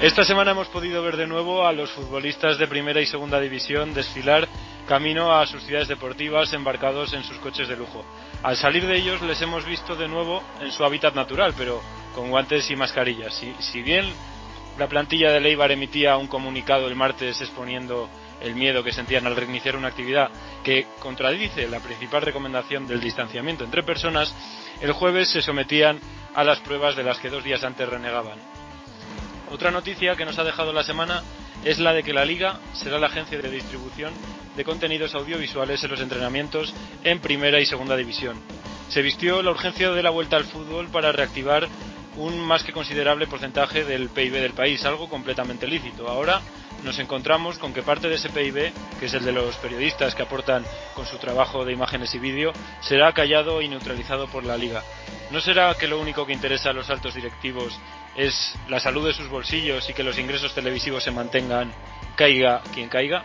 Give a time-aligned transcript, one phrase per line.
[0.00, 3.92] Esta semana hemos podido ver de nuevo a los futbolistas de primera y segunda división
[3.92, 4.48] desfilar
[4.88, 8.02] camino a sus ciudades deportivas embarcados en sus coches de lujo.
[8.42, 11.82] Al salir de ellos les hemos visto de nuevo en su hábitat natural, pero
[12.14, 13.34] con guantes y mascarillas.
[13.34, 14.10] Si, si bien
[14.78, 18.08] la plantilla de Leibar emitía un comunicado el martes exponiendo
[18.40, 20.30] el miedo que sentían al reiniciar una actividad
[20.64, 24.34] que contradice la principal recomendación del distanciamiento entre personas,
[24.80, 26.00] el jueves se sometían
[26.34, 28.59] a las pruebas de las que dos días antes renegaban.
[29.50, 31.22] Otra noticia que nos ha dejado la semana
[31.64, 34.12] es la de que la Liga será la agencia de distribución
[34.56, 36.72] de contenidos audiovisuales en los entrenamientos
[37.02, 38.36] en primera y segunda división.
[38.88, 41.68] Se vistió la urgencia de la vuelta al fútbol para reactivar
[42.20, 46.06] un más que considerable porcentaje del PIB del país, algo completamente lícito.
[46.08, 46.40] Ahora
[46.84, 50.22] nos encontramos con que parte de ese PIB, que es el de los periodistas que
[50.22, 54.82] aportan con su trabajo de imágenes y vídeo, será callado y neutralizado por la liga.
[55.30, 57.78] ¿No será que lo único que interesa a los altos directivos
[58.16, 61.72] es la salud de sus bolsillos y que los ingresos televisivos se mantengan,
[62.16, 63.24] caiga quien caiga?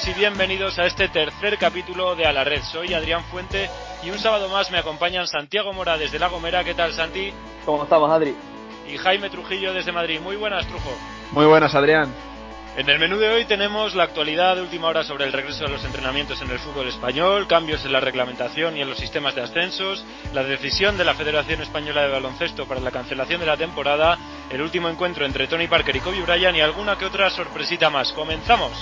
[0.00, 2.62] Todos y bienvenidos a este tercer capítulo de A la Red.
[2.62, 3.68] Soy Adrián Fuente
[4.02, 6.64] y un sábado más me acompañan Santiago Mora desde La Gomera.
[6.64, 7.32] ¿Qué tal, Santi?
[7.64, 8.34] ¿Cómo estamos, Adri?
[8.88, 10.20] Y Jaime Trujillo desde Madrid.
[10.20, 10.90] Muy buenas, Trujo.
[11.32, 12.12] Muy buenas, Adrián.
[12.76, 15.70] En el menú de hoy tenemos la actualidad de última hora sobre el regreso de
[15.70, 19.42] los entrenamientos en el fútbol español, cambios en la reglamentación y en los sistemas de
[19.42, 24.18] ascensos, la decisión de la Federación Española de Baloncesto para la cancelación de la temporada,
[24.50, 28.12] el último encuentro entre Tony Parker y Kobe Bryant y alguna que otra sorpresita más.
[28.12, 28.72] ¡Comenzamos!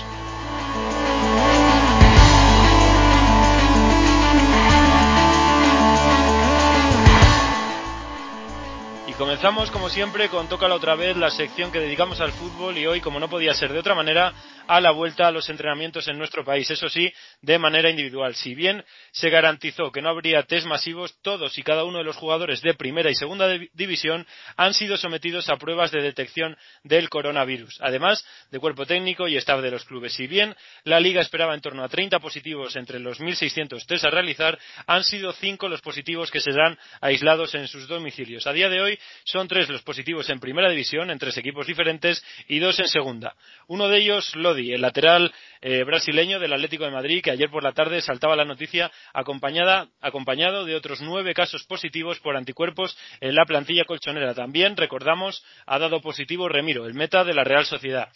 [9.18, 13.00] Comenzamos como siempre con Tócala otra vez, la sección que dedicamos al fútbol y hoy,
[13.00, 14.32] como no podía ser de otra manera,
[14.68, 18.36] a la vuelta a los entrenamientos en nuestro país, eso sí, de manera individual.
[18.36, 22.16] Si bien se garantizó que no habría test masivos, todos y cada uno de los
[22.16, 24.26] jugadores de primera y segunda división
[24.56, 29.60] han sido sometidos a pruebas de detección del coronavirus, además de cuerpo técnico y staff
[29.62, 30.12] de los clubes.
[30.12, 30.54] Si bien
[30.84, 35.02] la liga esperaba en torno a 30 positivos entre los 1.600 test a realizar, han
[35.02, 38.46] sido cinco los positivos que serán aislados en sus domicilios.
[38.46, 42.24] A día de hoy son tres los positivos en primera división, en tres equipos diferentes,
[42.48, 43.34] y dos en segunda.
[43.66, 47.62] Uno de ellos, Lodi, el lateral eh, brasileño del Atlético de Madrid, que ayer por
[47.62, 53.44] la tarde saltaba la noticia acompañado de otros nueve casos positivos por anticuerpos en la
[53.44, 54.34] plantilla colchonera.
[54.34, 58.08] También, recordamos, ha dado positivo Remiro, el meta de la Real Sociedad.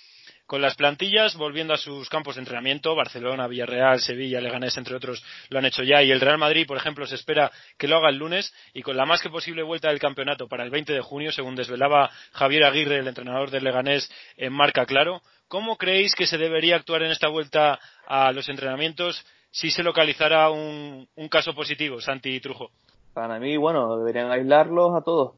[0.52, 5.24] Con las plantillas volviendo a sus campos de entrenamiento, Barcelona, Villarreal, Sevilla, Leganés, entre otros,
[5.48, 6.02] lo han hecho ya.
[6.02, 8.98] Y el Real Madrid, por ejemplo, se espera que lo haga el lunes y con
[8.98, 12.64] la más que posible vuelta del campeonato para el 20 de junio, según desvelaba Javier
[12.64, 15.22] Aguirre, el entrenador del Leganés, en marca claro.
[15.48, 20.50] ¿Cómo creéis que se debería actuar en esta vuelta a los entrenamientos si se localizara
[20.50, 22.68] un, caso positivo, Santi Trujo?
[23.14, 25.32] Para mí, bueno, deberían aislarlos a todos.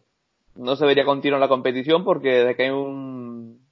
[0.57, 3.64] No se debería continuar la competición porque de que hay un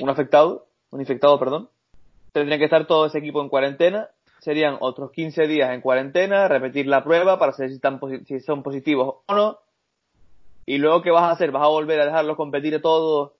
[0.00, 1.68] un afectado, un infectado, perdón,
[2.32, 4.10] tendría que estar todo ese equipo en cuarentena,
[4.40, 8.62] serían otros 15 días en cuarentena, repetir la prueba para saber si, están, si son
[8.62, 9.58] positivos o no,
[10.66, 11.50] y luego ¿qué vas a hacer?
[11.50, 13.32] ¿Vas a volver a dejarlos competir todos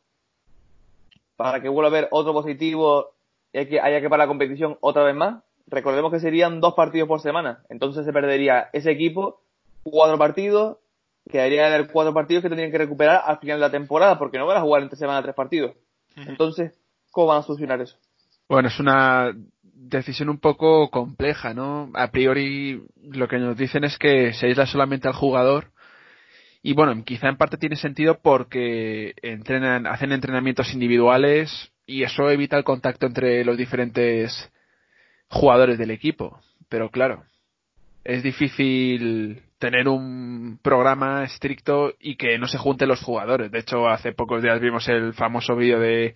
[1.37, 3.11] para que vuelva a haber otro positivo
[3.53, 5.43] y que, haya que parar la competición otra vez más?
[5.67, 9.43] Recordemos que serían dos partidos por semana, entonces se perdería ese equipo
[9.83, 10.79] cuatro partidos,
[11.33, 14.57] haber cuatro partidos que tendrían que recuperar al final de la temporada, porque no van
[14.57, 15.73] a jugar entre semana tres partidos.
[16.27, 16.73] Entonces,
[17.11, 17.97] ¿cómo van a solucionar eso?
[18.49, 21.91] Bueno, es una decisión un poco compleja, ¿no?
[21.95, 25.73] A priori lo que nos dicen es que se aísla solamente al jugador
[26.63, 32.57] y bueno, quizá en parte tiene sentido porque entrenan, hacen entrenamientos individuales y eso evita
[32.59, 34.51] el contacto entre los diferentes
[35.29, 36.41] jugadores del equipo.
[36.69, 37.25] Pero claro,
[38.09, 43.51] es difícil tener un programa estricto y que no se junten los jugadores.
[43.51, 46.15] De hecho, hace pocos días vimos el famoso vídeo de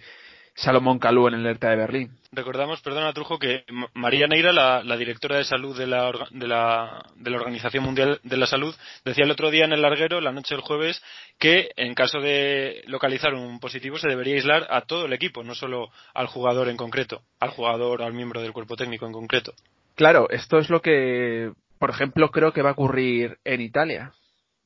[0.55, 2.11] Salomón Calú en el alerta de Berlín.
[2.33, 7.31] Recordamos, perdona Trujo, que María Neira, la, directora de salud de la, de, la, de
[7.31, 8.75] la, Organización Mundial de la Salud,
[9.05, 11.03] decía el otro día en el larguero, la noche del jueves,
[11.39, 15.55] que en caso de localizar un positivo se debería aislar a todo el equipo, no
[15.55, 19.53] solo al jugador en concreto, al jugador o al miembro del cuerpo técnico en concreto.
[19.95, 24.13] Claro, esto es lo que por ejemplo, creo que va a ocurrir en Italia.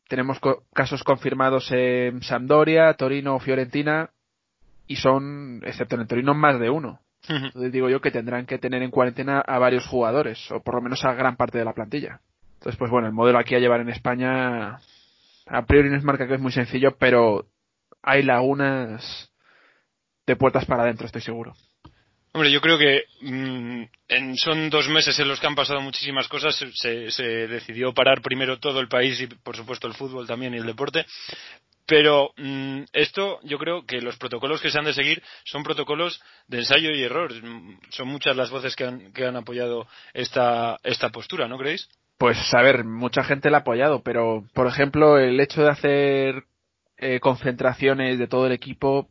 [0.07, 0.39] Tenemos
[0.75, 4.11] casos confirmados en Sampdoria, Torino, Fiorentina
[4.87, 7.01] y son, excepto en el Torino, más de uno.
[7.27, 10.83] Entonces digo yo que tendrán que tener en cuarentena a varios jugadores, o por lo
[10.83, 12.21] menos a gran parte de la plantilla.
[12.59, 14.79] Entonces, pues bueno, el modelo aquí a llevar en España,
[15.47, 17.47] a priori no es marca que es muy sencillo, pero
[18.03, 19.33] hay lagunas
[20.27, 21.55] de puertas para adentro, estoy seguro.
[22.37, 26.55] Hombre, yo creo que mm, son dos meses en los que han pasado muchísimas cosas.
[26.55, 30.59] Se, se, decidió parar primero todo el país y, por supuesto, el fútbol también y
[30.59, 31.07] el deporte.
[31.87, 36.21] Pero mm, esto, yo creo que los protocolos que se han de seguir son protocolos
[36.47, 37.33] de ensayo y error.
[37.89, 41.89] Son muchas las voces que han, que han apoyado esta, esta postura, ¿no creéis?
[42.19, 46.45] Pues a ver, mucha gente la ha apoyado, pero por ejemplo, el hecho de hacer
[46.99, 49.09] eh, concentraciones de todo el equipo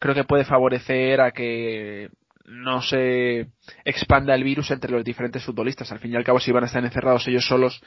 [0.00, 2.10] creo que puede favorecer a que
[2.46, 3.48] no se
[3.84, 5.90] expanda el virus entre los diferentes futbolistas.
[5.92, 7.82] Al fin y al cabo, si van a estar encerrados ellos solos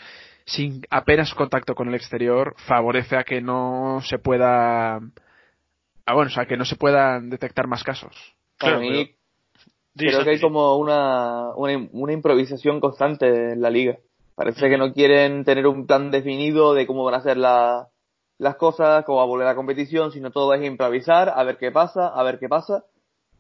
[0.46, 6.34] sin apenas contacto con el exterior, favorece a que no se pueda, ah, bueno, o
[6.34, 8.16] sea, que no se puedan detectar más casos.
[8.58, 13.98] Claro, creo que hay como una, una, una improvisación constante en la liga.
[14.36, 17.90] Parece que no quieren tener un plan definido de cómo van a ser la,
[18.38, 21.72] las cosas, cómo va a volver la competición, sino todo es improvisar, a ver qué
[21.72, 22.84] pasa, a ver qué pasa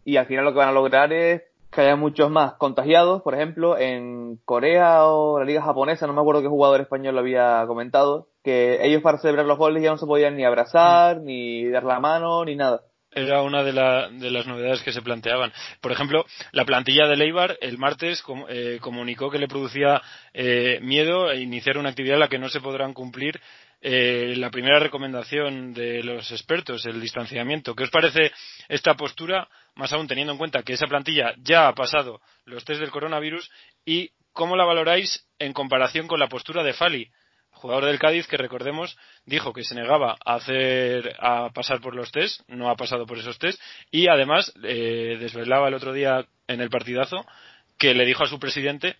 [0.07, 3.36] y al final lo que van a lograr es que haya muchos más contagiados, por
[3.36, 7.65] ejemplo, en Corea o la liga japonesa, no me acuerdo qué jugador español lo había
[7.68, 11.83] comentado, que ellos para celebrar los goles ya no se podían ni abrazar, ni dar
[11.83, 12.83] la mano, ni nada.
[13.12, 15.51] Era una de, de las novedades que se planteaban.
[15.81, 20.01] Por ejemplo, la plantilla de Leibar el martes eh, comunicó que le producía
[20.33, 23.42] eh, miedo iniciar una actividad en la que no se podrán cumplir
[23.81, 27.75] eh, la primera recomendación de los expertos, el distanciamiento.
[27.75, 28.31] ¿Qué os parece
[28.68, 32.79] esta postura, más aún teniendo en cuenta que esa plantilla ya ha pasado los test
[32.79, 33.50] del coronavirus
[33.85, 37.09] y cómo la valoráis en comparación con la postura de Fali?
[37.57, 42.12] jugador del Cádiz que recordemos dijo que se negaba a hacer a pasar por los
[42.12, 43.59] test no ha pasado por esos test
[43.89, 47.25] y además eh, desvelaba el otro día en el partidazo
[47.77, 48.95] que le dijo a su presidente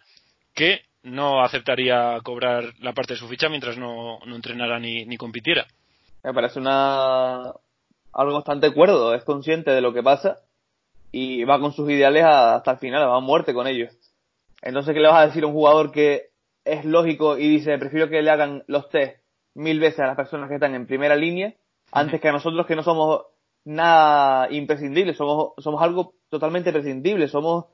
[0.56, 5.18] que no aceptaría cobrar la parte de su ficha mientras no, no entrenara ni, ni
[5.18, 5.66] compitiera.
[6.24, 7.54] Me parece una
[8.14, 10.40] algo bastante cuerdo, es consciente de lo que pasa
[11.12, 13.96] y va con sus ideales hasta el final, va a muerte con ellos.
[14.62, 16.32] Entonces, ¿qué le vas a decir a un jugador que
[16.66, 19.22] es lógico y dice, prefiero que le hagan los test
[19.54, 21.54] mil veces a las personas que están en primera línea
[21.92, 23.24] antes que a nosotros que no somos
[23.64, 27.66] nada imprescindible, somos, somos algo totalmente prescindible, somos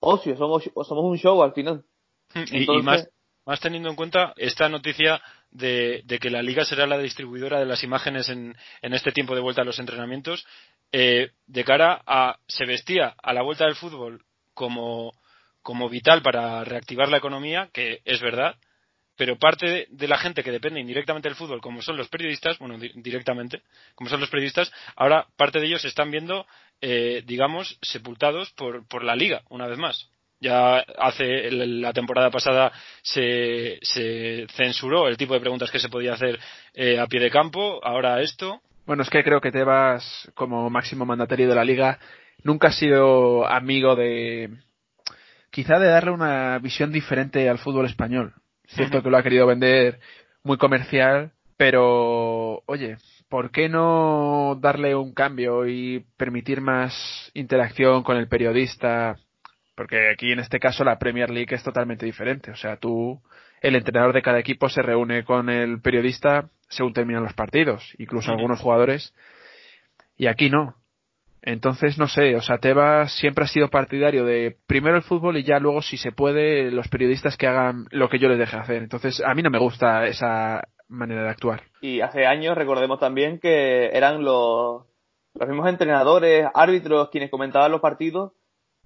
[0.00, 1.84] ocio, somos, somos un show al final.
[2.34, 3.08] Y, más,
[3.46, 5.20] más teniendo en cuenta esta noticia
[5.50, 9.40] de, que la liga será la distribuidora de las imágenes en, en este tiempo de
[9.40, 10.46] vuelta a los entrenamientos,
[10.92, 15.12] eh, de cara a se vestía a la vuelta del fútbol como,
[15.62, 18.56] como vital para reactivar la economía, que es verdad,
[19.16, 22.78] pero parte de la gente que depende indirectamente del fútbol, como son los periodistas, bueno,
[22.78, 23.62] directamente,
[23.94, 26.46] como son los periodistas, ahora parte de ellos se están viendo,
[26.80, 30.08] eh, digamos, sepultados por, por la liga, una vez más.
[30.40, 36.14] Ya hace la temporada pasada se, se censuró el tipo de preguntas que se podía
[36.14, 36.38] hacer
[36.74, 38.60] eh, a pie de campo, ahora esto.
[38.86, 41.98] Bueno, es que creo que Tebas, como máximo mandatario de la liga,
[42.42, 44.50] nunca ha sido amigo de.
[45.50, 48.34] quizá de darle una visión diferente al fútbol español.
[48.68, 49.98] Cierto que lo ha querido vender
[50.42, 52.96] muy comercial, pero oye,
[53.28, 59.16] ¿por qué no darle un cambio y permitir más interacción con el periodista?
[59.78, 62.50] Porque aquí en este caso la Premier League es totalmente diferente.
[62.50, 63.22] O sea, tú,
[63.60, 68.32] el entrenador de cada equipo se reúne con el periodista según terminan los partidos, incluso
[68.32, 69.14] algunos jugadores.
[70.16, 70.74] Y aquí no.
[71.42, 75.44] Entonces, no sé, o sea, Tebas siempre ha sido partidario de primero el fútbol y
[75.44, 78.82] ya luego, si se puede, los periodistas que hagan lo que yo les deje hacer.
[78.82, 81.62] Entonces, a mí no me gusta esa manera de actuar.
[81.82, 84.86] Y hace años recordemos también que eran los,
[85.34, 88.32] los mismos entrenadores, árbitros, quienes comentaban los partidos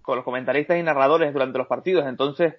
[0.02, 2.06] con los comentaristas y narradores durante los partidos.
[2.06, 2.54] Entonces,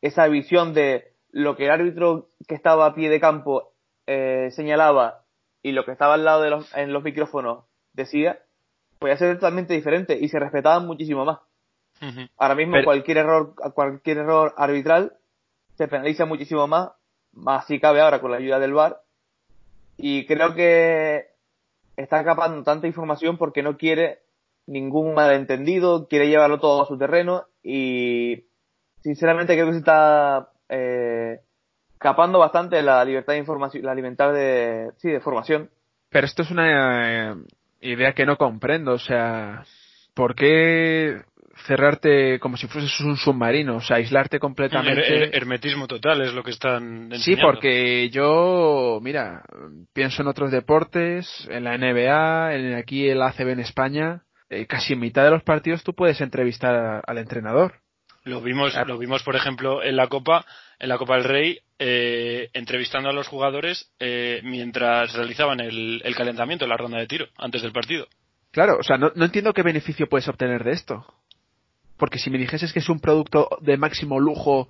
[0.00, 3.72] esa visión de lo que el árbitro que estaba a pie de campo
[4.06, 5.24] eh, señalaba
[5.62, 8.40] y lo que estaba al lado de los, en los micrófonos decía,
[8.98, 11.38] podía ser totalmente diferente y se respetaban muchísimo más.
[12.36, 15.16] Ahora mismo cualquier error, cualquier error arbitral
[15.76, 16.90] se penaliza muchísimo más,
[17.32, 19.00] más si cabe ahora con la ayuda del VAR.
[19.96, 21.26] Y creo que
[21.96, 24.20] está escapando tanta información porque no quiere
[24.66, 28.44] ningún malentendido, quiere llevarlo todo a su terreno y
[29.00, 31.40] sinceramente creo que se está eh,
[31.92, 35.70] escapando bastante la libertad de información, la libertad de, sí, de formación.
[36.10, 37.34] Pero esto es una eh,
[37.80, 39.64] idea que no comprendo, o sea,
[40.14, 41.22] ¿por qué
[41.66, 45.36] cerrarte como si fueses un submarino, o sea, aislarte completamente.
[45.36, 47.18] hermetismo total es lo que están enseñando.
[47.18, 49.42] Sí, porque yo, mira,
[49.92, 54.92] pienso en otros deportes, en la NBA, en aquí el ACB en España, eh, casi
[54.92, 57.80] en mitad de los partidos tú puedes entrevistar al entrenador.
[58.24, 60.44] Lo vimos, lo vimos, por ejemplo, en la Copa,
[60.80, 66.66] en la Copa del Rey, eh, entrevistando a los jugadores eh, mientras realizaban el, calentamiento,
[66.66, 68.08] la ronda de tiro, antes del partido.
[68.50, 71.06] Claro, o sea, no, entiendo qué beneficio puedes obtener de esto.
[71.96, 74.68] porque si me dijeses que es un producto de máximo lujo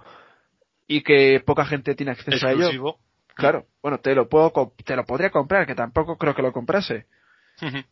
[0.86, 2.98] y que poca gente tiene acceso a ello,
[3.34, 4.52] claro, bueno, te lo puedo
[4.84, 7.06] te lo podría comprar, que tampoco creo que lo comprase.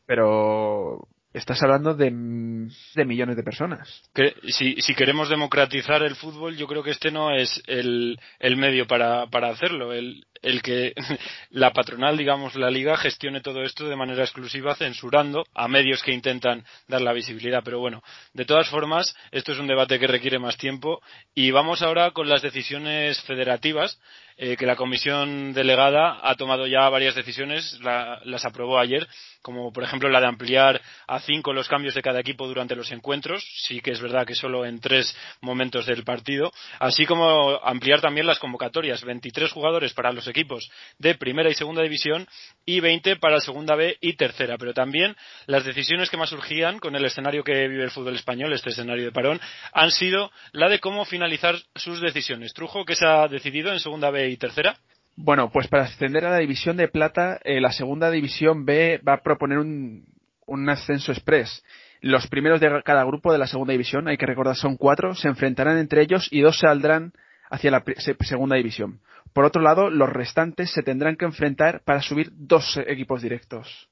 [0.04, 4.02] Pero estás hablando de, millones de personas.
[4.48, 8.86] si, si, queremos democratizar el fútbol, yo creo que este no es el, el medio
[8.86, 9.92] para, para hacerlo.
[9.92, 10.92] El, el que
[11.50, 16.12] la patronal, digamos, la liga, gestione todo esto de manera exclusiva, censurando a medios que
[16.12, 17.62] intentan dar la visibilidad.
[17.64, 21.02] Pero bueno, de todas formas, esto es un debate que requiere más tiempo
[21.34, 23.98] y vamos ahora con las decisiones federativas.
[24.36, 29.06] Eh, que la comisión delegada ha tomado ya varias decisiones, las aprobó ayer,
[29.42, 32.90] como por ejemplo la de ampliar a cinco los cambios de cada equipo durante los
[32.90, 36.50] encuentros, sí que es verdad que solo en tres momentos del partido,
[36.80, 41.82] así como ampliar también las convocatorias, 23 jugadores para los equipos de primera y segunda
[41.82, 42.26] división
[42.66, 44.56] y 20 para segunda B y tercera.
[44.58, 45.14] Pero también
[45.46, 49.04] las decisiones que más surgían con el escenario que vive el fútbol español, este escenario
[49.04, 49.40] de parón,
[49.72, 52.52] han sido la de cómo finalizar sus decisiones.
[52.52, 54.76] Trujo, ¿qué se ha decidido en segunda B y tercera?
[55.16, 59.14] Bueno, pues para ascender a la división de plata, eh, la segunda división B va
[59.14, 60.06] a proponer un,
[60.46, 61.62] un ascenso express.
[62.00, 65.28] Los primeros de cada grupo de la segunda división, hay que recordar son cuatro, se
[65.28, 67.12] enfrentarán entre ellos y dos saldrán
[67.48, 67.82] hacia la
[68.20, 69.00] segunda división.
[69.32, 73.88] Por otro lado, los restantes se tendrán que enfrentar para subir dos equipos directos.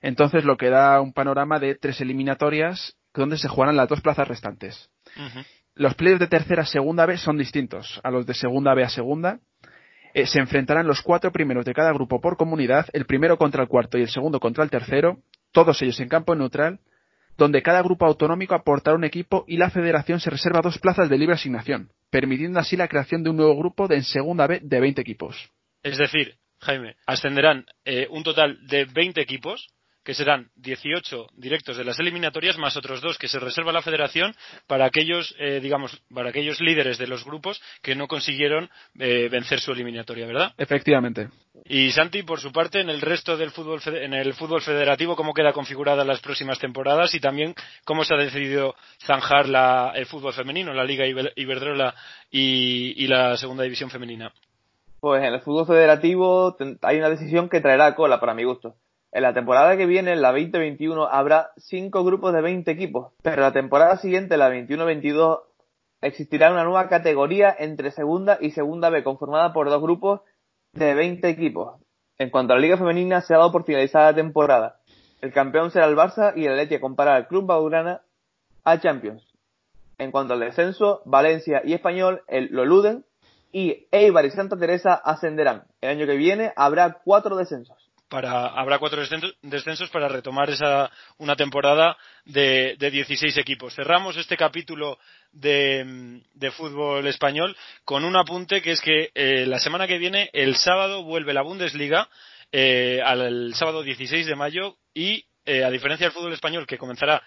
[0.00, 4.28] Entonces, lo que da un panorama de tres eliminatorias donde se jugarán las dos plazas
[4.28, 4.90] restantes.
[5.74, 8.88] Los players de tercera a segunda B son distintos a los de segunda B a
[8.88, 9.40] segunda.
[10.14, 13.68] Eh, se enfrentarán los cuatro primeros de cada grupo por comunidad, el primero contra el
[13.68, 15.18] cuarto y el segundo contra el tercero,
[15.52, 16.80] todos ellos en campo neutral,
[17.36, 21.18] donde cada grupo autonómico aportará un equipo y la federación se reserva dos plazas de
[21.18, 24.80] libre asignación permitiendo así la creación de un nuevo grupo de en segunda B de
[24.80, 25.50] 20 equipos.
[25.82, 29.68] Es decir, Jaime, ascenderán eh, un total de 20 equipos,
[30.08, 34.34] que serán 18 directos de las eliminatorias, más otros dos que se reserva la federación
[34.66, 39.60] para aquellos, eh, digamos, para aquellos líderes de los grupos que no consiguieron eh, vencer
[39.60, 40.54] su eliminatoria, ¿verdad?
[40.56, 41.28] Efectivamente.
[41.66, 45.34] Y Santi, por su parte, en el resto del fútbol, en el fútbol federativo, ¿cómo
[45.34, 49.44] queda configurada las próximas temporadas y también cómo se ha decidido zanjar
[49.94, 51.04] el fútbol femenino, la Liga
[51.36, 51.94] Iberdrola
[52.30, 54.32] y, y la Segunda División Femenina?
[55.00, 58.76] Pues en el fútbol federativo hay una decisión que traerá cola para mi gusto
[59.10, 63.40] en la temporada que viene, en la 2021, habrá cinco grupos de 20 equipos, pero
[63.40, 65.40] la temporada siguiente, la 21-22,
[66.02, 70.20] existirá una nueva categoría entre segunda y segunda B, conformada por dos grupos
[70.72, 71.80] de 20 equipos.
[72.18, 74.80] En cuanto a la Liga Femenina, se ha dado por finalizada la temporada.
[75.22, 78.02] El campeón será el Barça y el Atleti comparar al Club Baurana
[78.64, 79.26] a Champions.
[79.96, 83.04] En cuanto al descenso, Valencia y Español lo eluden
[83.50, 85.64] y Eibar y Santa Teresa ascenderán.
[85.80, 89.02] El año que viene habrá cuatro descensos para habrá cuatro
[89.42, 93.74] descensos para retomar esa una temporada de, de 16 equipos.
[93.74, 94.98] Cerramos este capítulo
[95.32, 100.56] de, fútbol español con un apunte que es que eh, la semana que viene, el
[100.56, 102.08] sábado, vuelve la Bundesliga,
[102.50, 107.22] eh, al sábado 16 de mayo y eh, a diferencia del fútbol español que comenzará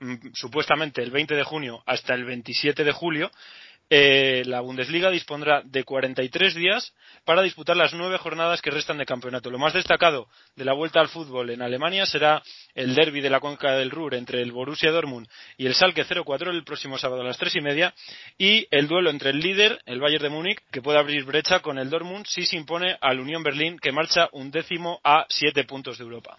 [0.00, 3.30] mm, supuestamente el 20 de junio hasta el 27 de julio,
[3.90, 6.92] eh, la Bundesliga dispondrá de 43 días
[7.24, 9.50] para disputar las nueve jornadas que restan de campeonato.
[9.50, 12.42] Lo más destacado de la vuelta al fútbol en Alemania será
[12.74, 16.50] el derby de la cuenca del Ruhr entre el Borussia Dortmund y el Schalke 04
[16.50, 17.94] el próximo sábado a las tres y media
[18.36, 21.78] y el duelo entre el líder, el Bayern de Múnich, que puede abrir brecha con
[21.78, 25.98] el Dortmund si se impone al Unión Berlín que marcha un décimo a siete puntos
[25.98, 26.38] de Europa.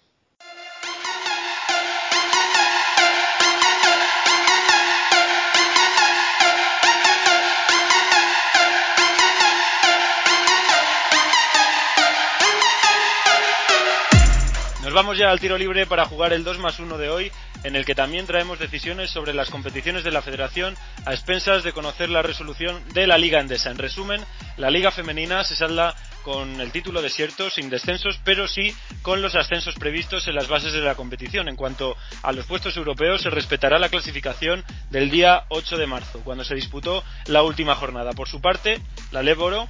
[14.89, 17.31] Nos vamos ya al tiro libre para jugar el 2 más 1 de hoy,
[17.63, 21.73] en el que también traemos decisiones sobre las competiciones de la Federación a expensas de
[21.73, 23.69] conocer la resolución de la Liga Endesa.
[23.69, 24.25] En resumen,
[24.57, 25.95] la Liga Femenina se salda
[26.29, 28.71] con el título desierto, sin descensos, pero sí
[29.01, 31.49] con los ascensos previstos en las bases de la competición.
[31.49, 36.21] En cuanto a los puestos europeos, se respetará la clasificación del día 8 de marzo,
[36.23, 38.11] cuando se disputó la última jornada.
[38.11, 38.79] Por su parte,
[39.11, 39.67] la Leboro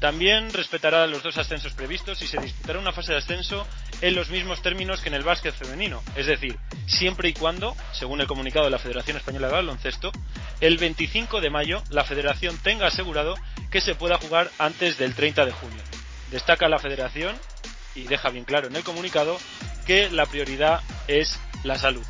[0.00, 3.64] también respetará los dos ascensos previstos y se disputará una fase de ascenso
[4.00, 8.20] en los mismos términos que en el básquet femenino, es decir, siempre y cuando, según
[8.20, 10.10] el comunicado de la Federación Española de Baloncesto,
[10.60, 13.36] el 25 de mayo la Federación tenga asegurado
[13.70, 15.99] que se pueda jugar antes del 30 de junio.
[16.30, 17.36] Destaca la Federación
[17.94, 19.38] y deja bien claro en el comunicado
[19.86, 22.04] que la prioridad es la salud.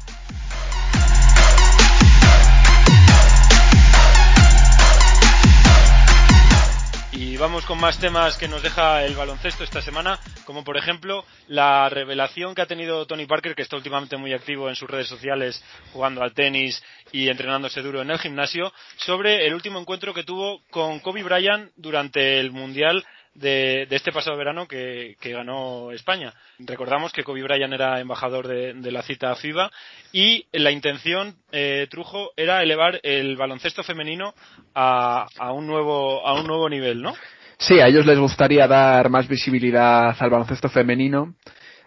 [7.13, 11.25] Y vamos con más temas que nos deja el baloncesto esta semana, como por ejemplo
[11.49, 15.09] la revelación que ha tenido Tony Parker, que está últimamente muy activo en sus redes
[15.09, 15.63] sociales
[15.93, 20.63] jugando al tenis y entrenándose duro en el gimnasio, sobre el último encuentro que tuvo
[20.71, 26.33] con Kobe Bryant durante el Mundial de, este pasado verano que, ganó España.
[26.59, 29.71] Recordamos que Kobe Bryant era embajador de, la cita FIBA
[30.13, 34.35] y la intención, eh, Trujo, era elevar el baloncesto femenino
[34.75, 37.15] a, un nuevo, a un nuevo nivel, ¿no?
[37.59, 41.35] Sí, a ellos les gustaría dar más visibilidad al baloncesto femenino.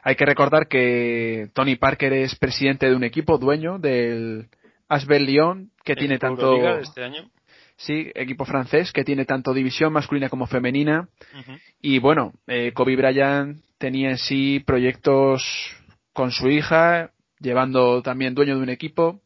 [0.04, 4.50] Hay que recordar que Tony Parker es presidente de un equipo, dueño del
[4.88, 6.80] Asbel Lyon, que tiene tanto.
[6.80, 7.30] este año
[7.76, 11.08] sí, equipo francés que tiene tanto división masculina como femenina.
[11.82, 15.44] Y bueno, eh, Kobe Bryant tenía en sí proyectos
[16.14, 19.22] con su hija, llevando también dueño de un equipo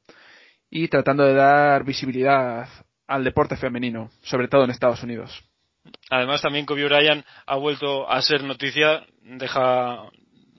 [0.70, 2.68] y tratando de dar visibilidad
[3.08, 5.44] al deporte femenino, sobre todo en Estados Unidos.
[6.10, 10.10] Además, también Kobe Bryant ha vuelto a ser noticia, deja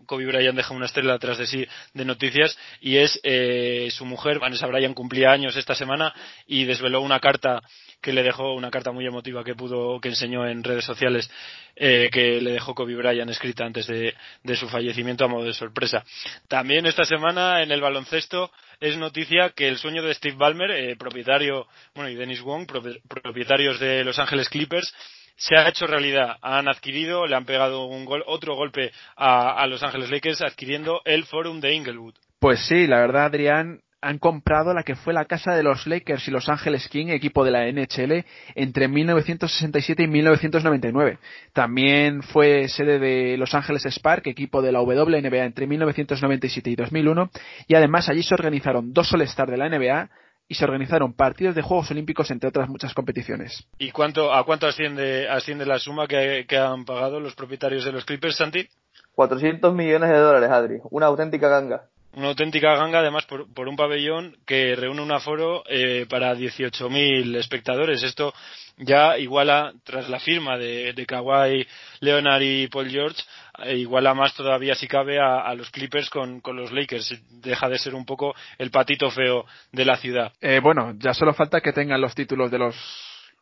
[0.08, 4.38] Kobe Bryant deja una estrella atrás de sí de noticias y es eh, su mujer,
[4.38, 6.14] Vanessa Bryant, cumplía años esta semana
[6.46, 7.60] y desveló una carta
[8.00, 11.30] que le dejó una carta muy emotiva que pudo que enseñó en redes sociales
[11.76, 14.14] eh, que le dejó Kobe Bryant escrita antes de,
[14.56, 16.02] su fallecimiento a modo de sorpresa.
[16.48, 18.50] También esta semana en el baloncesto
[18.80, 22.66] es noticia que el sueño de Steve Ballmer, eh, propietario, bueno, y Dennis Wong,
[23.08, 24.94] propietarios de Los Ángeles Clippers,
[25.38, 26.36] se ha hecho realidad.
[26.42, 31.24] Han adquirido, le han pegado un gol, otro golpe a, Los Ángeles Lakers adquiriendo el
[31.24, 32.14] Forum de Inglewood.
[32.40, 36.26] Pues sí, la verdad, Adrián, han comprado la que fue la casa de los Lakers
[36.26, 41.18] y Los Ángeles King, equipo de la NHL, entre 1967 y 1999.
[41.52, 47.30] También fue sede de Los Ángeles Spark, equipo de la WNBA entre 1997 y 2001,
[47.66, 50.10] y además allí se organizaron dos All-Star de la NBA
[50.48, 53.66] y se organizaron partidos de Juegos Olímpicos entre otras muchas competiciones.
[53.78, 57.92] ¿Y cuánto, a cuánto asciende, asciende la suma que, que han pagado los propietarios de
[57.92, 58.66] los Clippers, Santi?
[59.14, 60.78] 400 millones de dólares, Adri.
[60.90, 66.06] Una auténtica ganga una auténtica ganga, además por, un pabellón que reúne un aforo eh,
[66.08, 68.02] para 18.000 espectadores.
[68.02, 68.34] Esto
[68.78, 71.66] ya iguala, tras la firma de, de Kawhi
[72.00, 73.22] Leonard y Paul George,
[73.64, 77.20] eh, iguala más todavía si cabe a, los Clippers con, los Lakers.
[77.30, 80.32] Deja de ser un poco el patito feo de la ciudad.
[80.40, 82.76] Eh, bueno, ya solo falta que tengan los títulos de los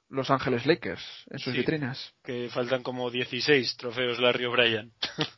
[0.09, 2.14] los Ángeles Lakers en sus vitrinas.
[2.22, 4.92] Que faltan como 16 trofeos Larry O'Brien.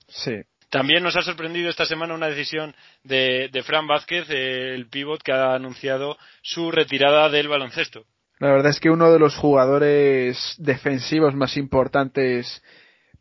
[0.09, 0.43] sí.
[0.71, 5.55] También nos ha sorprendido esta semana una decisión de, Fran Vázquez, el pívot que ha
[5.55, 8.05] anunciado su retirada del baloncesto.
[8.39, 12.63] La verdad es que uno de los jugadores defensivos más importantes,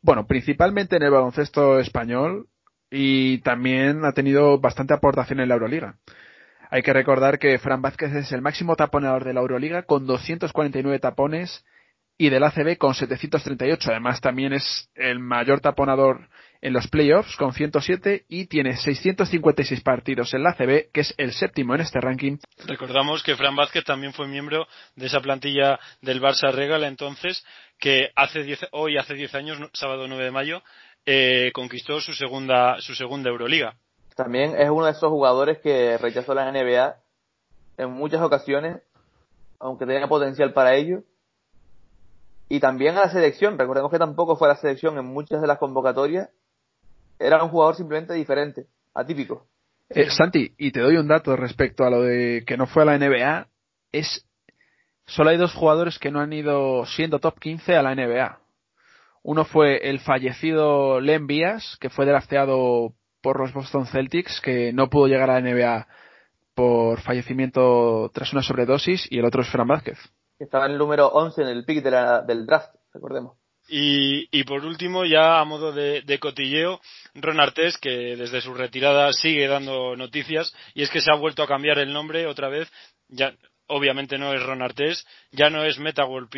[0.01, 2.47] bueno, principalmente en el baloncesto español
[2.91, 5.95] y también ha tenido bastante aportación en la Euroliga.
[6.69, 10.99] Hay que recordar que Fran Vázquez es el máximo taponador de la Euroliga con 249
[10.99, 11.65] tapones
[12.17, 13.91] y del ACB con 738.
[13.91, 16.29] Además, también es el mayor taponador
[16.67, 21.32] en los playoffs con 107 y tiene 656 partidos en la ACB, que es el
[21.32, 22.38] séptimo en este ranking.
[22.65, 27.45] Recordamos que Fran Vázquez también fue miembro de esa plantilla del Barça Regal entonces,
[27.80, 30.62] que hace hoy hace 10 años, sábado 9 de mayo,
[31.06, 33.77] eh, conquistó su segunda, su segunda Euroliga.
[34.15, 36.97] También es uno de esos jugadores que rechazó la NBA
[37.77, 38.82] en muchas ocasiones,
[39.60, 41.03] aunque tenía potencial para ello
[42.49, 43.58] y también a la selección.
[43.58, 46.30] Recordemos que tampoco fue a la selección en muchas de las convocatorias.
[47.19, 49.47] Era un jugador simplemente diferente, atípico.
[49.89, 52.86] Eh, Santi, y te doy un dato respecto a lo de que no fue a
[52.86, 53.47] la NBA.
[53.91, 54.25] Es
[55.06, 58.39] solo hay dos jugadores que no han ido siendo top 15 a la NBA.
[59.23, 64.89] Uno fue el fallecido Len Bias, que fue drafteado por los Boston Celtics, que no
[64.89, 65.88] pudo llegar a la NBA
[66.53, 69.97] por fallecimiento tras una sobredosis, y el otro es Fran Vázquez
[70.38, 73.37] que estaba en el número 11 en el pick del draft, recordemos.
[73.67, 76.80] Y, y, por último, ya a modo de, cotilleo,
[77.15, 81.43] Ron Artés, que desde su retirada sigue dando noticias, y es que se ha vuelto
[81.43, 82.71] a cambiar el nombre otra vez.
[83.10, 83.34] Ya,
[83.67, 86.30] obviamente no es Ron Artés, ya no es Meta World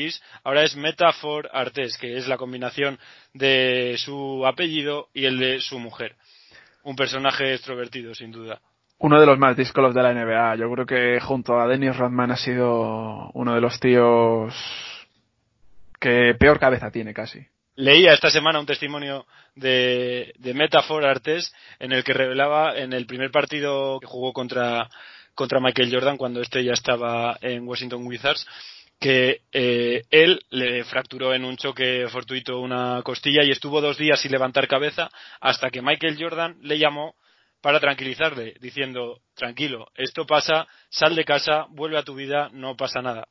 [0.44, 3.00] ahora es Metafor Artés, que es la combinación
[3.34, 6.16] de su apellido y el de su mujer.
[6.84, 8.62] Un personaje extrovertido, sin duda
[9.00, 10.56] uno de los más díscolos de la NBA.
[10.58, 14.54] Yo creo que junto a Dennis Rodman ha sido uno de los tíos
[16.00, 17.46] que peor cabeza tiene casi.
[17.76, 23.06] Leía esta semana un testimonio de, de Metafor Artes en el que revelaba en el
[23.06, 24.90] primer partido que jugó contra,
[25.34, 28.46] contra Michael Jordan cuando este ya estaba en Washington Wizards
[29.00, 34.20] que eh, él le fracturó en un choque fortuito una costilla y estuvo dos días
[34.20, 35.10] sin levantar cabeza
[35.40, 37.16] hasta que Michael Jordan le llamó
[37.62, 43.02] para tranquilizarle, diciendo, tranquilo, esto pasa, sal de casa, vuelve a tu vida, no pasa
[43.02, 43.28] nada.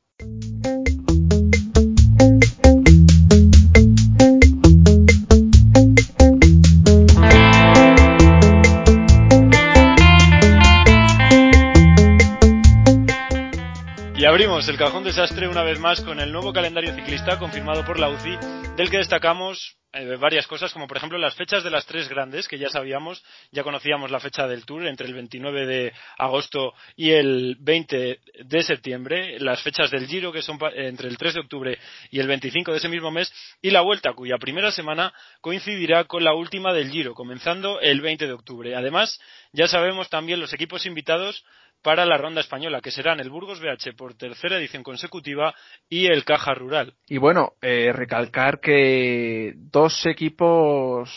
[14.77, 18.37] Cajón desastre una vez más con el nuevo calendario ciclista confirmado por la UCI,
[18.77, 22.47] del que destacamos eh, varias cosas, como por ejemplo las fechas de las tres grandes,
[22.47, 27.09] que ya sabíamos, ya conocíamos la fecha del Tour entre el 29 de agosto y
[27.09, 31.79] el 20 de septiembre, las fechas del Giro, que son entre el 3 de octubre
[32.11, 35.11] y el 25 de ese mismo mes, y la Vuelta, cuya primera semana
[35.41, 38.75] coincidirá con la última del Giro, comenzando el 20 de octubre.
[38.75, 39.19] Además,
[39.53, 41.43] ya sabemos también los equipos invitados
[41.81, 45.53] para la ronda española, que serán el Burgos BH por tercera edición consecutiva
[45.87, 46.93] y el Caja Rural.
[47.07, 51.09] Y bueno, eh, recalcar que dos equipos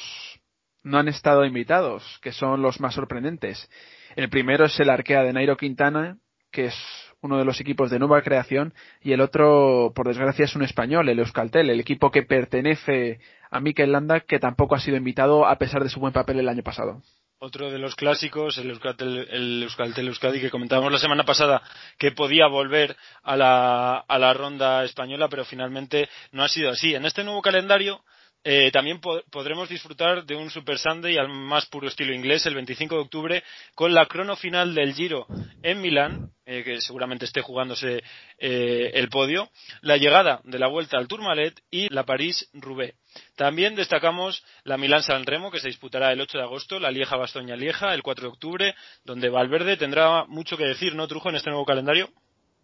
[0.83, 3.69] no han estado invitados, que son los más sorprendentes.
[4.17, 6.19] El primero es el Arkea de Nairo Quintana,
[6.51, 6.75] que es
[7.21, 11.09] uno de los equipos de nueva creación, y el otro, por desgracia, es un español,
[11.09, 13.21] el Euskaltel, el equipo que pertenece
[13.51, 16.49] a Mikel Landa, que tampoco ha sido invitado a pesar de su buen papel el
[16.49, 17.03] año pasado
[17.43, 21.61] otro de los clásicos, el Euskaltel, el Euskaltel Euskadi, que comentábamos la semana pasada
[21.99, 26.95] que podía volver a la, a la ronda española, pero finalmente no ha sido así.
[26.95, 28.01] En este nuevo calendario
[28.45, 32.97] eh, también podremos disfrutar de un Super Sunday al más puro estilo inglés el 25
[32.97, 33.45] de octubre
[33.77, 35.27] con la crono final del Giro
[35.63, 38.03] en Milán, eh, que seguramente esté jugándose
[38.39, 39.49] eh, el podio,
[39.81, 42.95] la llegada de la vuelta al Tourmalet y la París-Roubaix.
[43.37, 48.03] También destacamos la Milán-San Remo, que se disputará el 8 de agosto, la Lieja-Bastoña-Lieja el
[48.03, 48.75] 4 de octubre,
[49.05, 52.11] donde Valverde tendrá mucho que decir, ¿no, Trujo, en este nuevo calendario?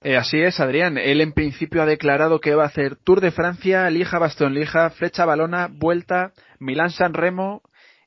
[0.00, 0.96] Eh, así es, Adrián.
[0.96, 4.90] Él en principio ha declarado que va a hacer Tour de Francia, Lija Bastón Lija,
[4.90, 7.62] Flecha Balona, Vuelta, Milán San Remo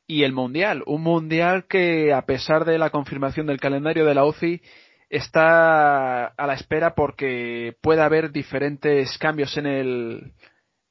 [0.07, 0.83] y el Mundial.
[0.85, 4.61] Un Mundial que, a pesar de la confirmación del calendario de la UCI,
[5.09, 10.33] está a la espera porque puede haber diferentes cambios en el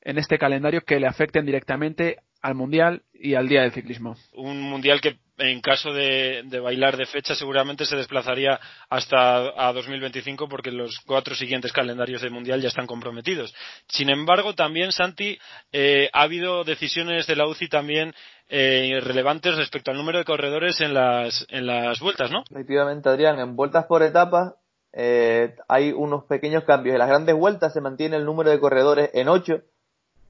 [0.02, 4.16] en este calendario que le afecten directamente al Mundial y al Día del Ciclismo.
[4.33, 10.48] Un Mundial que en caso de, bailar de fecha seguramente se desplazaría hasta a 2025
[10.48, 13.55] porque los cuatro siguientes calendarios del Mundial ya están comprometidos.
[13.88, 15.38] Sin embargo, también, Santi,
[15.72, 18.14] eh, ha habido decisiones de la UCI también
[18.48, 22.44] eh, relevantes respecto al número de corredores en las, en las vueltas, ¿no?
[22.50, 24.55] Efectivamente, Adrián, en vueltas por etapas
[24.92, 26.94] eh, hay unos pequeños cambios.
[26.94, 29.62] En las grandes vueltas se mantiene el número de corredores en ocho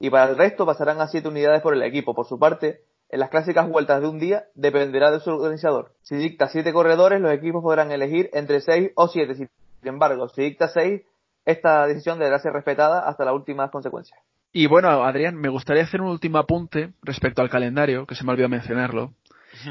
[0.00, 2.14] y para el resto pasarán a siete unidades por el equipo.
[2.14, 5.92] Por su parte, en las clásicas vueltas de un día dependerá de su organizador.
[6.02, 9.34] Si dicta siete corredores, los equipos podrán elegir entre seis o siete.
[9.34, 9.48] Sin
[9.82, 11.02] embargo, si dicta seis,
[11.44, 14.18] esta decisión deberá ser respetada hasta las últimas consecuencias.
[14.52, 18.32] Y bueno, Adrián, me gustaría hacer un último apunte respecto al calendario, que se me
[18.32, 19.12] olvidó mencionarlo.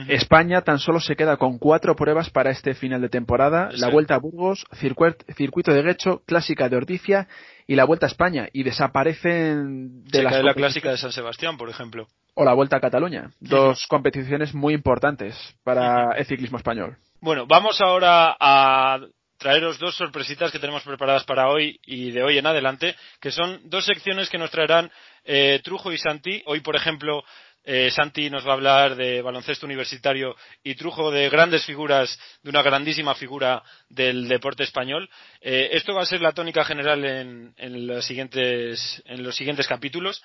[0.08, 4.16] España tan solo se queda con cuatro pruebas para este final de temporada, la Vuelta
[4.16, 7.28] a Burgos, Circuito de Guecho, Clásica de Ordicia
[7.68, 12.08] y la Vuelta a España, y desaparecen de la Clásica de San Sebastián, por ejemplo.
[12.34, 16.98] O la Vuelta a Cataluña, dos competiciones muy importantes para el ciclismo español.
[17.22, 19.00] Bueno, vamos ahora a
[19.40, 23.62] traeros dos sorpresitas que tenemos preparadas para hoy y de hoy en adelante, que son
[23.66, 24.92] dos secciones que nos traerán
[25.24, 26.44] eh, Trujo y Santi.
[26.46, 27.24] Hoy, por ejemplo,
[27.72, 32.50] eh, Santi nos va a hablar de baloncesto universitario y Trujo de grandes figuras, de
[32.50, 35.08] una grandísima figura del deporte español.
[35.40, 37.54] Eh, esto va a ser la tónica general en,
[37.86, 40.24] los siguientes, en los siguientes capítulos.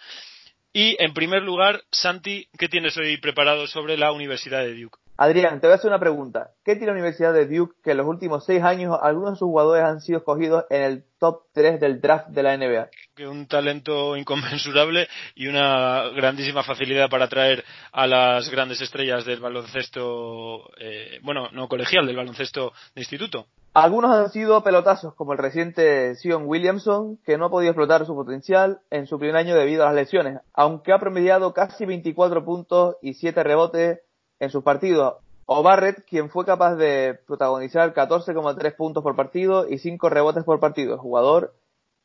[0.72, 5.03] Y en primer lugar, Santi, ¿qué tienes hoy preparado sobre la Universidad de Duke?
[5.16, 6.50] Adrián, te voy a hacer una pregunta.
[6.64, 9.46] ¿Qué tiene la Universidad de Duke que en los últimos seis años algunos de sus
[9.46, 12.88] jugadores han sido escogidos en el top 3 del draft de la NBA?
[13.14, 19.38] Que un talento inconmensurable y una grandísima facilidad para atraer a las grandes estrellas del
[19.38, 23.46] baloncesto, eh, bueno, no colegial, del baloncesto de instituto.
[23.72, 28.14] Algunos han sido pelotazos, como el reciente Sion Williamson, que no ha podido explotar su
[28.14, 32.96] potencial en su primer año debido a las lesiones, aunque ha promediado casi 24 puntos
[33.02, 33.98] y 7 rebotes
[34.40, 35.16] en sus partidos.
[35.46, 40.58] O Barrett, quien fue capaz de protagonizar 14,3 puntos por partido y 5 rebotes por
[40.58, 41.54] partido, jugador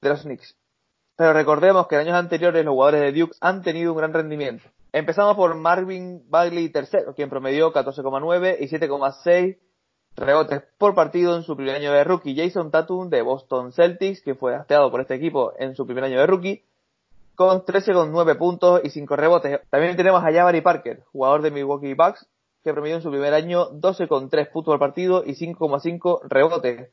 [0.02, 0.58] de los Knicks.
[1.16, 4.70] Pero recordemos que en años anteriores los jugadores de Duke han tenido un gran rendimiento.
[4.92, 9.58] Empezamos por Marvin Bagley III, quien promedió 14,9 y 7,6
[10.16, 12.36] rebotes por partido en su primer año de rookie.
[12.36, 16.20] Jason Tatum de Boston Celtics, que fue hasteado por este equipo en su primer año
[16.20, 16.64] de rookie,
[17.40, 19.62] con 13,9 puntos y 5 rebotes.
[19.70, 22.28] También tenemos a Jabari Parker, jugador de Milwaukee Bucks,
[22.66, 26.90] que promedió en su primer año 12,3 puntos por partido y 5,5 rebotes.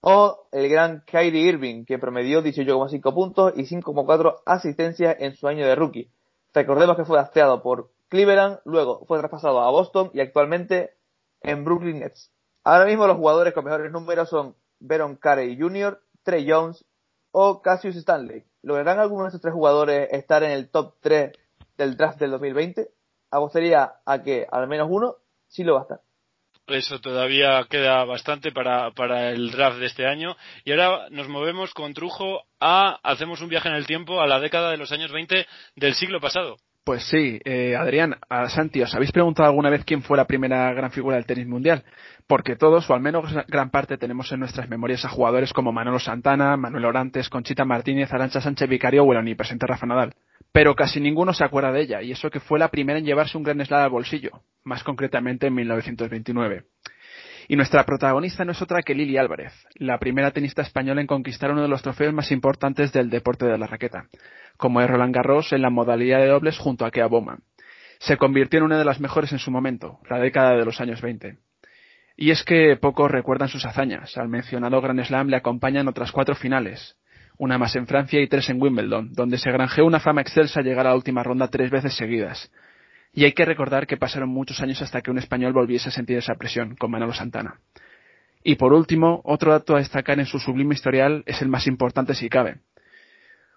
[0.00, 5.64] O el gran Kyrie Irving, que promedió 18,5 puntos y 5,4 asistencias en su año
[5.64, 6.10] de rookie.
[6.52, 10.94] Recordemos que fue hasteado por Cleveland, luego fue traspasado a Boston y actualmente
[11.40, 12.32] en Brooklyn Nets.
[12.64, 16.84] Ahora mismo los jugadores con mejores números son Veron Carey Jr., Trey Jones
[17.30, 18.44] o Cassius Stanley.
[18.64, 21.32] ¿Lograrán algunos de estos tres jugadores estar en el top 3
[21.76, 22.88] del draft del 2020?
[23.30, 25.16] Apostaría a que al menos uno
[25.48, 26.00] sí lo va a estar.
[26.66, 30.34] Eso todavía queda bastante para, para el draft de este año.
[30.64, 34.40] Y ahora nos movemos con Trujo a, hacemos un viaje en el tiempo a la
[34.40, 35.46] década de los años 20
[35.76, 36.56] del siglo pasado.
[36.84, 40.70] Pues sí, eh, Adrián, a Santi, ¿os habéis preguntado alguna vez quién fue la primera
[40.74, 41.82] gran figura del tenis mundial?
[42.26, 45.98] Porque todos, o al menos gran parte, tenemos en nuestras memorias a jugadores como Manolo
[45.98, 50.14] Santana, Manuel Orantes, Conchita Martínez, Arancha Sánchez Vicario o el omnipresente Rafa Nadal
[50.54, 53.36] pero casi ninguno se acuerda de ella, y eso que fue la primera en llevarse
[53.36, 56.62] un gran slam al bolsillo, más concretamente en 1929.
[57.48, 61.50] Y nuestra protagonista no es otra que Lili Álvarez, la primera tenista española en conquistar
[61.50, 64.06] uno de los trofeos más importantes del deporte de la raqueta,
[64.56, 67.40] como es Roland Garros en la modalidad de dobles junto a Kea Bowman.
[67.98, 71.02] Se convirtió en una de las mejores en su momento, la década de los años
[71.02, 71.38] 20.
[72.16, 74.16] Y es que pocos recuerdan sus hazañas.
[74.16, 76.96] Al mencionado Grand Slam le acompañan otras cuatro finales,
[77.38, 80.86] una más en Francia y tres en Wimbledon, donde se granjeó una fama excelsa llegar
[80.86, 82.50] a la última ronda tres veces seguidas.
[83.14, 86.18] Y hay que recordar que pasaron muchos años hasta que un español volviese a sentir
[86.18, 87.60] esa presión, con Manolo Santana.
[88.42, 92.14] Y por último, otro dato a destacar en su sublime historial es el más importante
[92.14, 92.58] si cabe.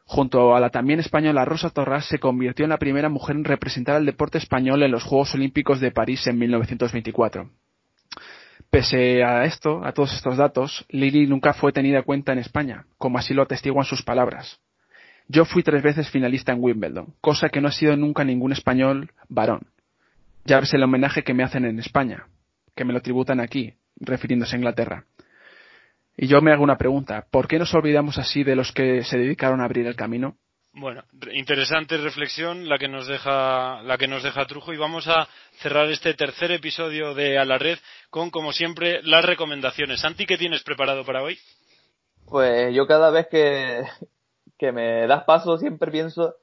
[0.05, 3.95] Junto a la también española Rosa Torras, se convirtió en la primera mujer en representar
[3.95, 7.49] al deporte español en los Juegos Olímpicos de París en 1924.
[8.69, 12.85] Pese a esto, a todos estos datos, Lili nunca fue tenida en cuenta en España,
[12.97, 14.61] como así lo atestiguan sus palabras.
[15.27, 19.11] Yo fui tres veces finalista en Wimbledon, cosa que no ha sido nunca ningún español
[19.27, 19.67] varón.
[20.45, 22.27] Ya ves el homenaje que me hacen en España,
[22.75, 25.05] que me lo tributan aquí, refiriéndose a Inglaterra.
[26.15, 29.17] Y yo me hago una pregunta, ¿por qué nos olvidamos así de los que se
[29.17, 30.37] dedicaron a abrir el camino?
[30.73, 35.27] Bueno, interesante reflexión la que nos deja la que nos deja Trujo y vamos a
[35.59, 37.79] cerrar este tercer episodio de A la Red
[38.11, 40.01] con como siempre las recomendaciones.
[40.01, 41.39] Santi, ¿qué tienes preparado para hoy?
[42.29, 43.81] Pues yo cada vez que,
[44.57, 46.35] que me das paso siempre pienso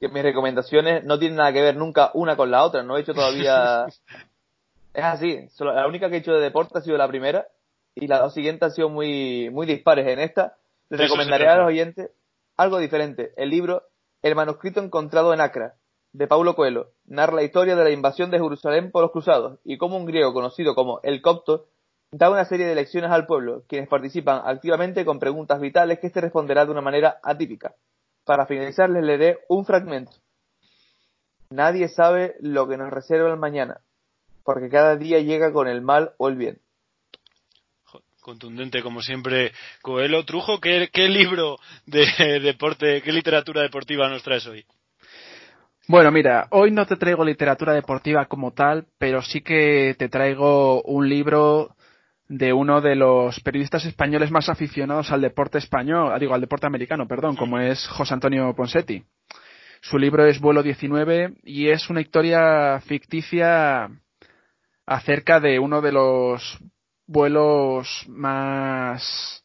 [0.00, 2.82] que mis recomendaciones no tienen nada que ver nunca una con la otra.
[2.82, 3.86] No he hecho todavía.
[4.94, 5.48] es así.
[5.60, 7.46] la única que he hecho de deporte ha sido la primera
[7.94, 10.06] y las dos siguientes han sido muy, muy dispares.
[10.06, 10.56] En esta
[10.88, 12.10] les recomendaré a los oyentes
[12.56, 13.32] algo diferente.
[13.36, 13.84] El libro
[14.22, 15.74] El manuscrito encontrado en Acra,
[16.12, 19.78] de Paulo Coelho, narra la historia de la invasión de Jerusalén por los cruzados y
[19.78, 21.66] cómo un griego conocido como el copto
[22.12, 26.20] da una serie de lecciones al pueblo, quienes participan activamente con preguntas vitales que éste
[26.20, 27.74] responderá de una manera atípica.
[28.24, 30.12] Para finalizar les leeré un fragmento.
[31.50, 33.80] Nadie sabe lo que nos reserva el mañana,
[34.44, 36.60] porque cada día llega con el mal o el bien
[38.20, 40.24] contundente como siempre Coelho.
[40.24, 42.06] Trujo, ¿qué, libro de
[42.40, 44.64] deporte, qué literatura deportiva nos traes hoy?
[45.88, 50.82] Bueno, mira, hoy no te traigo literatura deportiva como tal, pero sí que te traigo
[50.82, 51.74] un libro
[52.30, 57.08] de uno de los periodistas españoles más aficionados al deporte español, digo, al deporte americano,
[57.08, 59.02] perdón, como es José Antonio Ponsetti.
[59.80, 63.90] Su libro es Vuelo 19 y es una historia ficticia
[64.86, 66.60] acerca de uno de los
[67.04, 69.44] vuelos más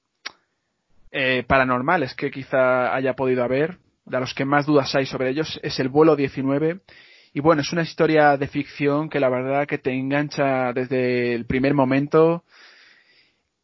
[1.10, 5.60] eh, paranormales que quizá haya podido haber, de los que más dudas hay sobre ellos,
[5.64, 6.82] es el vuelo 19.
[7.34, 11.48] Y bueno, es una historia de ficción que la verdad que te engancha desde el
[11.48, 12.44] primer momento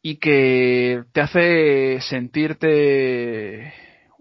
[0.02, 3.72] y que te hace sentirte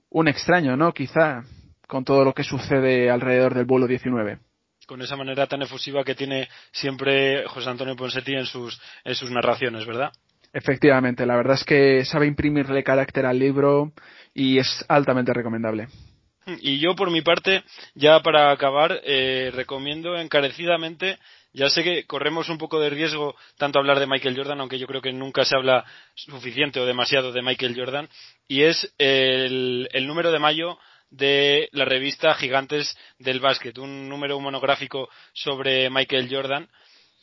[0.10, 0.94] un extraño, ¿no?
[0.94, 1.44] Quizá
[1.88, 4.40] con todo lo que sucede alrededor del vuelo 19
[4.92, 9.32] con esa manera tan efusiva que tiene siempre José Antonio Ponsetti en sus, en sus
[9.32, 10.12] narraciones, ¿verdad?
[10.52, 13.94] Efectivamente, la verdad es que sabe imprimirle carácter al libro
[14.34, 15.88] y es altamente recomendable.
[16.60, 17.64] Y yo, por mi parte,
[17.96, 21.18] ya para acabar, eh, recomiendo encarecidamente,
[21.54, 24.88] ya sé que corremos un poco de riesgo tanto hablar de Michael Jordan, aunque yo
[24.88, 25.86] creo que nunca se habla
[26.16, 28.10] suficiente o demasiado de Michael Jordan,
[28.48, 30.78] y es el, número de mayo
[31.10, 36.70] de la revista Gigantes del Básquet, un número monográfico sobre Michael Jordan.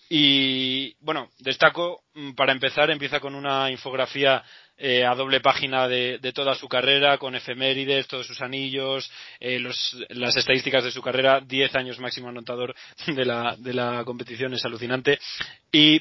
[0.09, 4.42] Y bueno, destaco, mm, para empezar, empieza con una infografía
[4.77, 10.37] eh, a doble página de, toda su carrera, con efemérides, todos sus anillos, eh, las
[10.37, 12.75] estadísticas de su carrera, 10 años máximo anotador
[13.07, 15.18] de la, de la competición, es alucinante.
[15.73, 16.01] Y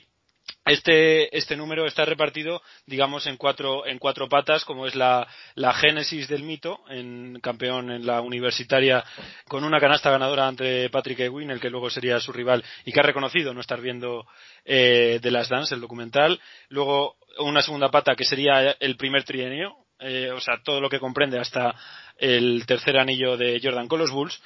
[0.67, 5.73] este, este número está repartido, digamos, en cuatro, en cuatro patas, como es la, la
[5.73, 9.03] génesis del mito, en campeón en la universitaria,
[9.47, 12.99] con una canasta ganadora ante Patrick Ewing, el que luego sería su rival, y que
[12.99, 14.25] ha reconocido no estar viendo
[14.65, 16.39] eh, The Last Dance, el documental.
[16.69, 20.99] Luego, una segunda pata que sería el primer trienio, eh, o sea, todo lo que
[20.99, 21.73] comprende hasta
[22.17, 24.41] el tercer anillo de Jordan con los Bulls.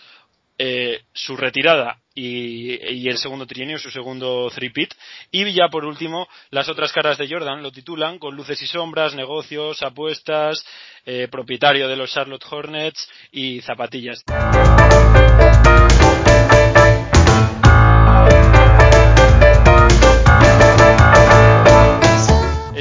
[0.64, 4.94] Eh, su retirada y, el segundo trienio, su segundo three-pit.
[5.32, 9.16] Y ya por último, las otras caras de Jordan lo titulan con luces y sombras,
[9.16, 10.64] negocios, apuestas,
[11.04, 14.24] eh, propietario de los Charlotte Hornets y zapatillas.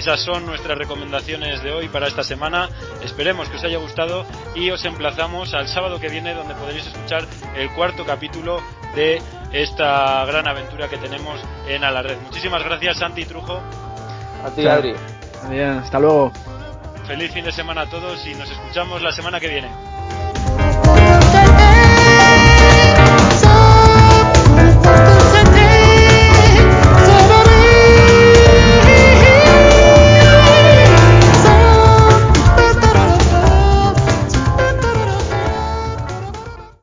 [0.00, 2.70] Esas son nuestras recomendaciones de hoy para esta semana.
[3.04, 7.26] Esperemos que os haya gustado y os emplazamos al sábado que viene donde podréis escuchar
[7.54, 8.62] el cuarto capítulo
[8.94, 9.20] de
[9.52, 12.18] esta gran aventura que tenemos en A la Red.
[12.22, 13.60] Muchísimas gracias Santi Trujo.
[14.42, 14.94] A ti, Adri.
[15.50, 16.32] Bien, hasta luego.
[17.06, 19.68] Feliz fin de semana a todos y nos escuchamos la semana que viene.